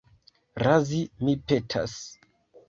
[0.63, 1.95] Razi, mi petas.